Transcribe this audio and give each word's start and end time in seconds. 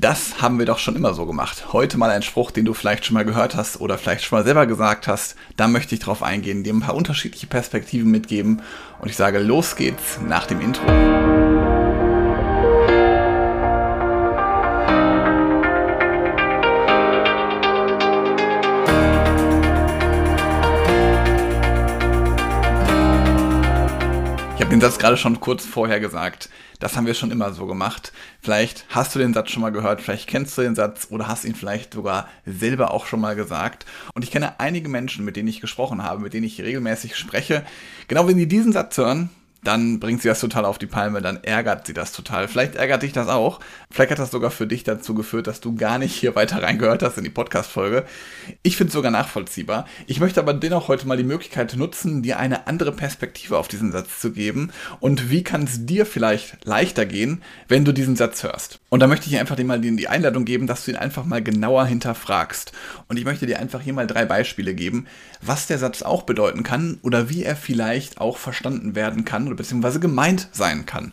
Das 0.00 0.40
haben 0.40 0.60
wir 0.60 0.66
doch 0.66 0.78
schon 0.78 0.94
immer 0.94 1.12
so 1.12 1.26
gemacht. 1.26 1.72
Heute 1.72 1.98
mal 1.98 2.10
ein 2.10 2.22
Spruch, 2.22 2.52
den 2.52 2.64
du 2.64 2.72
vielleicht 2.72 3.04
schon 3.04 3.14
mal 3.14 3.24
gehört 3.24 3.56
hast 3.56 3.80
oder 3.80 3.98
vielleicht 3.98 4.22
schon 4.22 4.38
mal 4.38 4.44
selber 4.44 4.64
gesagt 4.66 5.08
hast. 5.08 5.34
Da 5.56 5.66
möchte 5.66 5.96
ich 5.96 6.00
drauf 6.00 6.22
eingehen, 6.22 6.62
dir 6.62 6.72
ein 6.72 6.78
paar 6.78 6.94
unterschiedliche 6.94 7.48
Perspektiven 7.48 8.08
mitgeben. 8.08 8.62
Und 9.00 9.08
ich 9.08 9.16
sage, 9.16 9.40
los 9.40 9.74
geht's 9.74 10.20
nach 10.24 10.46
dem 10.46 10.60
Intro. 10.60 11.47
Habe 24.68 24.76
den 24.76 24.80
Satz 24.82 24.98
gerade 24.98 25.16
schon 25.16 25.40
kurz 25.40 25.64
vorher 25.64 25.98
gesagt. 25.98 26.50
Das 26.78 26.94
haben 26.94 27.06
wir 27.06 27.14
schon 27.14 27.30
immer 27.30 27.54
so 27.54 27.64
gemacht. 27.64 28.12
Vielleicht 28.42 28.84
hast 28.90 29.14
du 29.14 29.18
den 29.18 29.32
Satz 29.32 29.50
schon 29.50 29.62
mal 29.62 29.72
gehört, 29.72 30.02
vielleicht 30.02 30.26
kennst 30.26 30.58
du 30.58 30.62
den 30.62 30.74
Satz 30.74 31.06
oder 31.08 31.26
hast 31.26 31.46
ihn 31.46 31.54
vielleicht 31.54 31.94
sogar 31.94 32.28
selber 32.44 32.92
auch 32.92 33.06
schon 33.06 33.18
mal 33.18 33.34
gesagt. 33.34 33.86
Und 34.12 34.24
ich 34.24 34.30
kenne 34.30 34.60
einige 34.60 34.90
Menschen, 34.90 35.24
mit 35.24 35.36
denen 35.36 35.48
ich 35.48 35.62
gesprochen 35.62 36.02
habe, 36.02 36.20
mit 36.20 36.34
denen 36.34 36.44
ich 36.44 36.60
regelmäßig 36.60 37.16
spreche. 37.16 37.64
Genau 38.08 38.28
wenn 38.28 38.36
die 38.36 38.46
diesen 38.46 38.72
Satz 38.72 38.98
hören, 38.98 39.30
dann 39.64 39.98
bringt 39.98 40.22
sie 40.22 40.28
das 40.28 40.40
total 40.40 40.64
auf 40.64 40.78
die 40.78 40.86
Palme, 40.86 41.20
dann 41.20 41.42
ärgert 41.42 41.86
sie 41.86 41.94
das 41.94 42.12
total. 42.12 42.48
Vielleicht 42.48 42.76
ärgert 42.76 43.02
dich 43.02 43.12
das 43.12 43.28
auch. 43.28 43.60
Vielleicht 43.90 44.12
hat 44.12 44.18
das 44.18 44.30
sogar 44.30 44.50
für 44.50 44.66
dich 44.66 44.84
dazu 44.84 45.14
geführt, 45.14 45.46
dass 45.46 45.60
du 45.60 45.74
gar 45.74 45.98
nicht 45.98 46.14
hier 46.14 46.36
weiter 46.36 46.62
reingehört 46.62 47.02
hast 47.02 47.18
in 47.18 47.24
die 47.24 47.30
Podcast-Folge. 47.30 48.04
Ich 48.62 48.76
finde 48.76 48.88
es 48.88 48.94
sogar 48.94 49.10
nachvollziehbar. 49.10 49.86
Ich 50.06 50.20
möchte 50.20 50.40
aber 50.40 50.54
dennoch 50.54 50.88
heute 50.88 51.08
mal 51.08 51.16
die 51.16 51.24
Möglichkeit 51.24 51.74
nutzen, 51.76 52.22
dir 52.22 52.38
eine 52.38 52.66
andere 52.66 52.92
Perspektive 52.92 53.58
auf 53.58 53.68
diesen 53.68 53.90
Satz 53.90 54.20
zu 54.20 54.30
geben. 54.30 54.70
Und 55.00 55.30
wie 55.30 55.42
kann 55.42 55.64
es 55.64 55.86
dir 55.86 56.06
vielleicht 56.06 56.64
leichter 56.64 57.04
gehen, 57.04 57.42
wenn 57.66 57.84
du 57.84 57.92
diesen 57.92 58.14
Satz 58.14 58.44
hörst? 58.44 58.78
Und 58.90 59.00
da 59.00 59.08
möchte 59.08 59.28
ich 59.28 59.38
einfach 59.38 59.56
dir 59.56 59.64
mal 59.64 59.80
die 59.80 60.08
Einladung 60.08 60.44
geben, 60.44 60.66
dass 60.66 60.84
du 60.84 60.92
ihn 60.92 60.96
einfach 60.96 61.24
mal 61.24 61.42
genauer 61.42 61.84
hinterfragst. 61.86 62.72
Und 63.08 63.16
ich 63.16 63.24
möchte 63.24 63.46
dir 63.46 63.58
einfach 63.58 63.80
hier 63.80 63.92
mal 63.92 64.06
drei 64.06 64.24
Beispiele 64.24 64.74
geben, 64.74 65.06
was 65.42 65.66
der 65.66 65.78
Satz 65.78 66.02
auch 66.02 66.22
bedeuten 66.22 66.62
kann 66.62 66.98
oder 67.02 67.28
wie 67.28 67.42
er 67.42 67.56
vielleicht 67.56 68.20
auch 68.20 68.38
verstanden 68.38 68.94
werden 68.94 69.24
kann 69.24 69.47
oder 69.48 69.56
beziehungsweise 69.56 70.00
gemeint 70.00 70.48
sein 70.52 70.86
kann. 70.86 71.12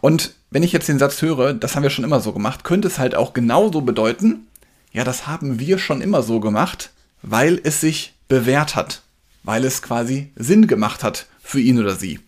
Und 0.00 0.34
wenn 0.50 0.62
ich 0.62 0.72
jetzt 0.72 0.88
den 0.88 0.98
Satz 0.98 1.20
höre, 1.22 1.54
das 1.54 1.74
haben 1.74 1.82
wir 1.82 1.90
schon 1.90 2.04
immer 2.04 2.20
so 2.20 2.32
gemacht, 2.32 2.64
könnte 2.64 2.88
es 2.88 2.98
halt 2.98 3.14
auch 3.14 3.32
genauso 3.32 3.80
bedeuten, 3.82 4.46
ja, 4.92 5.04
das 5.04 5.26
haben 5.26 5.58
wir 5.58 5.78
schon 5.78 6.00
immer 6.00 6.22
so 6.22 6.40
gemacht, 6.40 6.90
weil 7.22 7.60
es 7.62 7.80
sich 7.80 8.14
bewährt 8.28 8.76
hat, 8.76 9.02
weil 9.42 9.64
es 9.64 9.82
quasi 9.82 10.32
Sinn 10.36 10.66
gemacht 10.66 11.04
hat 11.04 11.26
für 11.42 11.60
ihn 11.60 11.78
oder 11.78 11.94
sie. 11.94 12.20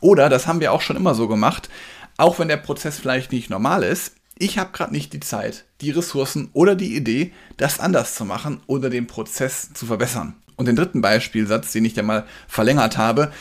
Oder 0.00 0.28
das 0.28 0.46
haben 0.46 0.60
wir 0.60 0.72
auch 0.72 0.80
schon 0.80 0.96
immer 0.96 1.14
so 1.14 1.28
gemacht, 1.28 1.68
auch 2.16 2.38
wenn 2.38 2.48
der 2.48 2.56
Prozess 2.56 2.98
vielleicht 2.98 3.30
nicht 3.32 3.50
normal 3.50 3.82
ist, 3.82 4.12
ich 4.38 4.58
habe 4.58 4.70
gerade 4.72 4.92
nicht 4.92 5.12
die 5.12 5.20
Zeit, 5.20 5.64
die 5.80 5.90
Ressourcen 5.90 6.50
oder 6.52 6.76
die 6.76 6.96
Idee, 6.96 7.32
das 7.56 7.80
anders 7.80 8.14
zu 8.14 8.24
machen 8.24 8.60
oder 8.66 8.88
den 8.88 9.06
Prozess 9.06 9.72
zu 9.74 9.86
verbessern. 9.86 10.34
Und 10.56 10.66
den 10.66 10.76
dritten 10.76 11.00
Beispielsatz, 11.00 11.72
den 11.72 11.84
ich 11.84 11.96
ja 11.96 12.02
mal 12.02 12.24
verlängert 12.46 12.96
habe, 12.98 13.32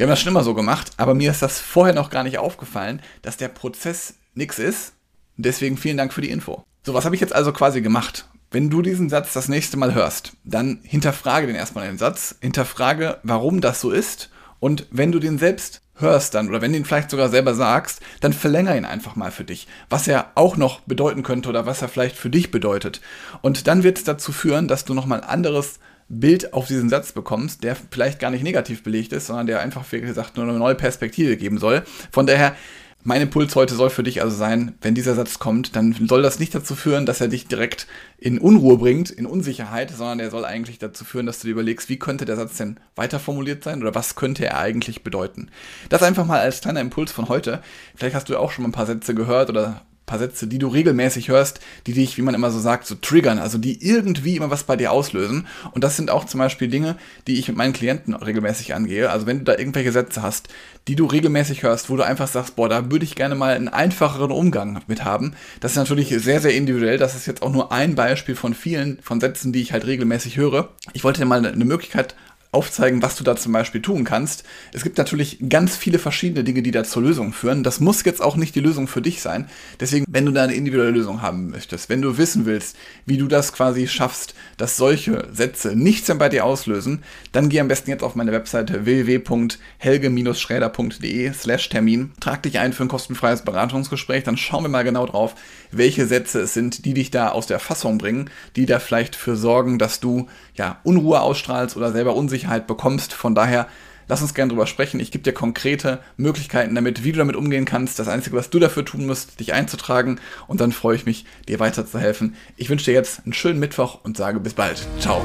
wir 0.00 0.06
haben 0.06 0.12
das 0.12 0.22
schon 0.22 0.32
immer 0.32 0.44
so 0.44 0.54
gemacht, 0.54 0.92
aber 0.96 1.14
mir 1.14 1.30
ist 1.30 1.42
das 1.42 1.60
vorher 1.60 1.94
noch 1.94 2.08
gar 2.08 2.22
nicht 2.22 2.38
aufgefallen, 2.38 3.02
dass 3.20 3.36
der 3.36 3.48
Prozess 3.48 4.14
nichts 4.32 4.58
ist. 4.58 4.94
Deswegen 5.36 5.76
vielen 5.76 5.98
Dank 5.98 6.14
für 6.14 6.22
die 6.22 6.30
Info. 6.30 6.64
So, 6.86 6.94
was 6.94 7.04
habe 7.04 7.14
ich 7.14 7.20
jetzt 7.20 7.34
also 7.34 7.52
quasi 7.52 7.82
gemacht? 7.82 8.26
Wenn 8.50 8.70
du 8.70 8.80
diesen 8.80 9.10
Satz 9.10 9.34
das 9.34 9.48
nächste 9.48 9.76
Mal 9.76 9.92
hörst, 9.92 10.32
dann 10.42 10.80
hinterfrage 10.84 11.48
den 11.48 11.54
erstmal 11.54 11.86
den 11.86 11.98
Satz, 11.98 12.36
hinterfrage, 12.40 13.18
warum 13.24 13.60
das 13.60 13.82
so 13.82 13.90
ist 13.90 14.30
und 14.58 14.86
wenn 14.90 15.12
du 15.12 15.18
den 15.18 15.36
selbst 15.36 15.82
hörst 15.96 16.34
dann 16.34 16.48
oder 16.48 16.62
wenn 16.62 16.72
du 16.72 16.78
ihn 16.78 16.86
vielleicht 16.86 17.10
sogar 17.10 17.28
selber 17.28 17.54
sagst, 17.54 18.00
dann 18.20 18.32
verlänger 18.32 18.74
ihn 18.78 18.86
einfach 18.86 19.16
mal 19.16 19.30
für 19.30 19.44
dich, 19.44 19.68
was 19.90 20.08
er 20.08 20.30
auch 20.34 20.56
noch 20.56 20.80
bedeuten 20.80 21.22
könnte 21.22 21.50
oder 21.50 21.66
was 21.66 21.82
er 21.82 21.88
vielleicht 21.88 22.16
für 22.16 22.30
dich 22.30 22.50
bedeutet. 22.50 23.02
Und 23.42 23.66
dann 23.66 23.82
wird 23.82 23.98
es 23.98 24.04
dazu 24.04 24.32
führen, 24.32 24.66
dass 24.66 24.86
du 24.86 24.94
nochmal 24.94 25.20
ein 25.20 25.28
anderes 25.28 25.78
Bild 26.10 26.52
auf 26.52 26.66
diesen 26.66 26.88
Satz 26.88 27.12
bekommst, 27.12 27.62
der 27.62 27.76
vielleicht 27.76 28.18
gar 28.18 28.30
nicht 28.30 28.42
negativ 28.42 28.82
belegt 28.82 29.12
ist, 29.12 29.28
sondern 29.28 29.46
der 29.46 29.60
einfach, 29.60 29.84
wie 29.92 30.00
gesagt, 30.00 30.36
nur 30.36 30.46
eine 30.46 30.58
neue 30.58 30.74
Perspektive 30.74 31.36
geben 31.36 31.58
soll. 31.58 31.84
Von 32.10 32.26
daher, 32.26 32.56
mein 33.02 33.22
Impuls 33.22 33.56
heute 33.56 33.74
soll 33.74 33.88
für 33.88 34.02
dich 34.02 34.20
also 34.20 34.36
sein, 34.36 34.74
wenn 34.82 34.94
dieser 34.94 35.14
Satz 35.14 35.38
kommt, 35.38 35.74
dann 35.74 35.94
soll 36.06 36.20
das 36.20 36.38
nicht 36.38 36.54
dazu 36.54 36.74
führen, 36.74 37.06
dass 37.06 37.20
er 37.20 37.28
dich 37.28 37.46
direkt 37.46 37.86
in 38.18 38.38
Unruhe 38.38 38.76
bringt, 38.76 39.08
in 39.08 39.24
Unsicherheit, 39.24 39.90
sondern 39.90 40.20
er 40.20 40.30
soll 40.30 40.44
eigentlich 40.44 40.78
dazu 40.78 41.04
führen, 41.04 41.24
dass 41.24 41.38
du 41.38 41.46
dir 41.46 41.52
überlegst, 41.52 41.88
wie 41.88 41.98
könnte 41.98 42.26
der 42.26 42.36
Satz 42.36 42.58
denn 42.58 42.78
weiter 42.96 43.18
formuliert 43.18 43.64
sein 43.64 43.80
oder 43.80 43.94
was 43.94 44.16
könnte 44.16 44.44
er 44.44 44.58
eigentlich 44.58 45.02
bedeuten. 45.02 45.48
Das 45.88 46.02
einfach 46.02 46.26
mal 46.26 46.40
als 46.40 46.60
kleiner 46.60 46.80
Impuls 46.80 47.12
von 47.12 47.28
heute. 47.28 47.62
Vielleicht 47.94 48.16
hast 48.16 48.28
du 48.28 48.36
auch 48.36 48.50
schon 48.50 48.64
mal 48.64 48.68
ein 48.68 48.72
paar 48.72 48.86
Sätze 48.86 49.14
gehört 49.14 49.48
oder 49.48 49.80
paar 50.10 50.18
Sätze, 50.18 50.48
die 50.48 50.58
du 50.58 50.66
regelmäßig 50.66 51.28
hörst, 51.28 51.60
die 51.86 51.92
dich, 51.92 52.18
wie 52.18 52.22
man 52.22 52.34
immer 52.34 52.50
so 52.50 52.58
sagt, 52.58 52.84
so 52.86 52.96
triggern, 52.96 53.38
also 53.38 53.58
die 53.58 53.82
irgendwie 53.86 54.36
immer 54.36 54.50
was 54.50 54.64
bei 54.64 54.76
dir 54.76 54.90
auslösen. 54.90 55.46
Und 55.70 55.84
das 55.84 55.96
sind 55.96 56.10
auch 56.10 56.24
zum 56.24 56.38
Beispiel 56.38 56.68
Dinge, 56.68 56.96
die 57.28 57.38
ich 57.38 57.46
mit 57.46 57.56
meinen 57.56 57.72
Klienten 57.72 58.14
regelmäßig 58.14 58.74
angehe. 58.74 59.10
Also 59.10 59.26
wenn 59.26 59.38
du 59.38 59.44
da 59.44 59.56
irgendwelche 59.56 59.92
Sätze 59.92 60.20
hast, 60.22 60.48
die 60.88 60.96
du 60.96 61.06
regelmäßig 61.06 61.62
hörst, 61.62 61.90
wo 61.90 61.96
du 61.96 62.02
einfach 62.02 62.26
sagst, 62.26 62.56
boah, 62.56 62.68
da 62.68 62.90
würde 62.90 63.04
ich 63.04 63.14
gerne 63.14 63.36
mal 63.36 63.54
einen 63.54 63.68
einfacheren 63.68 64.32
Umgang 64.32 64.82
mit 64.88 65.04
haben. 65.04 65.34
Das 65.60 65.72
ist 65.72 65.78
natürlich 65.78 66.08
sehr, 66.08 66.40
sehr 66.40 66.54
individuell. 66.54 66.98
Das 66.98 67.14
ist 67.14 67.26
jetzt 67.26 67.42
auch 67.42 67.52
nur 67.52 67.70
ein 67.70 67.94
Beispiel 67.94 68.34
von 68.34 68.52
vielen 68.52 68.98
von 69.02 69.20
Sätzen, 69.20 69.52
die 69.52 69.62
ich 69.62 69.72
halt 69.72 69.86
regelmäßig 69.86 70.36
höre. 70.36 70.70
Ich 70.92 71.04
wollte 71.04 71.20
dir 71.20 71.26
mal 71.26 71.46
eine 71.46 71.64
Möglichkeit 71.64 72.16
aufzeigen, 72.52 73.00
was 73.00 73.16
du 73.16 73.22
da 73.22 73.36
zum 73.36 73.52
Beispiel 73.52 73.80
tun 73.80 74.02
kannst. 74.04 74.42
Es 74.72 74.82
gibt 74.82 74.98
natürlich 74.98 75.38
ganz 75.48 75.76
viele 75.76 76.00
verschiedene 76.00 76.42
Dinge, 76.42 76.62
die 76.62 76.72
da 76.72 76.82
zur 76.82 77.02
Lösung 77.02 77.32
führen. 77.32 77.62
Das 77.62 77.78
muss 77.78 78.04
jetzt 78.04 78.20
auch 78.20 78.34
nicht 78.34 78.56
die 78.56 78.60
Lösung 78.60 78.88
für 78.88 79.00
dich 79.00 79.22
sein. 79.22 79.48
Deswegen, 79.78 80.04
wenn 80.08 80.26
du 80.26 80.32
da 80.32 80.42
eine 80.42 80.54
individuelle 80.54 80.90
Lösung 80.90 81.22
haben 81.22 81.50
möchtest, 81.50 81.88
wenn 81.88 82.02
du 82.02 82.18
wissen 82.18 82.46
willst, 82.46 82.76
wie 83.06 83.18
du 83.18 83.28
das 83.28 83.52
quasi 83.52 83.86
schaffst, 83.86 84.34
dass 84.56 84.76
solche 84.76 85.28
Sätze 85.32 85.76
nichts 85.76 86.08
mehr 86.08 86.16
bei 86.16 86.28
dir 86.28 86.44
auslösen, 86.44 87.04
dann 87.30 87.50
geh 87.50 87.60
am 87.60 87.68
besten 87.68 87.90
jetzt 87.90 88.02
auf 88.02 88.16
meine 88.16 88.32
Webseite 88.32 88.84
www.helge-schräder.de 88.84 91.32
slash 91.32 91.68
Termin. 91.68 92.10
Trag 92.18 92.42
dich 92.42 92.58
ein 92.58 92.72
für 92.72 92.82
ein 92.82 92.88
kostenfreies 92.88 93.42
Beratungsgespräch, 93.42 94.24
dann 94.24 94.36
schauen 94.36 94.64
wir 94.64 94.70
mal 94.70 94.82
genau 94.82 95.06
drauf, 95.06 95.36
welche 95.70 96.06
Sätze 96.06 96.40
es 96.40 96.52
sind, 96.52 96.84
die 96.84 96.94
dich 96.94 97.12
da 97.12 97.28
aus 97.28 97.46
der 97.46 97.60
Fassung 97.60 97.98
bringen, 97.98 98.28
die 98.56 98.66
da 98.66 98.80
vielleicht 98.80 99.14
für 99.14 99.36
sorgen, 99.36 99.78
dass 99.78 100.00
du 100.00 100.26
ja 100.54 100.80
Unruhe 100.82 101.20
ausstrahlst 101.20 101.76
oder 101.76 101.92
selber 101.92 102.16
unsicher 102.16 102.39
Unsicherheit 102.40 102.66
bekommst. 102.66 103.12
Von 103.12 103.34
daher, 103.34 103.66
lass 104.08 104.22
uns 104.22 104.34
gerne 104.34 104.50
drüber 104.50 104.66
sprechen. 104.66 105.00
Ich 105.00 105.10
gebe 105.10 105.22
dir 105.22 105.32
konkrete 105.32 106.00
Möglichkeiten 106.16 106.74
damit, 106.74 107.04
wie 107.04 107.12
du 107.12 107.18
damit 107.18 107.36
umgehen 107.36 107.64
kannst. 107.64 107.98
Das 107.98 108.08
Einzige, 108.08 108.36
was 108.36 108.50
du 108.50 108.58
dafür 108.58 108.84
tun 108.84 109.06
musst, 109.06 109.40
dich 109.40 109.52
einzutragen. 109.52 110.20
Und 110.46 110.60
dann 110.60 110.72
freue 110.72 110.96
ich 110.96 111.06
mich, 111.06 111.26
dir 111.48 111.60
weiterzuhelfen. 111.60 112.34
Ich 112.56 112.70
wünsche 112.70 112.86
dir 112.86 112.94
jetzt 112.94 113.22
einen 113.24 113.34
schönen 113.34 113.60
Mittwoch 113.60 114.00
und 114.02 114.16
sage 114.16 114.40
bis 114.40 114.54
bald. 114.54 114.86
Ciao. 114.98 115.22